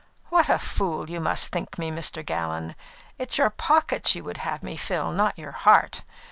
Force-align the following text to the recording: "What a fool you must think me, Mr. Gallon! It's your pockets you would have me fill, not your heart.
"What 0.29 0.49
a 0.49 0.57
fool 0.57 1.11
you 1.11 1.19
must 1.19 1.49
think 1.51 1.77
me, 1.77 1.91
Mr. 1.91 2.25
Gallon! 2.25 2.75
It's 3.19 3.37
your 3.37 3.51
pockets 3.51 4.15
you 4.15 4.23
would 4.23 4.37
have 4.37 4.63
me 4.63 4.75
fill, 4.75 5.11
not 5.11 5.37
your 5.37 5.51
heart. 5.51 6.01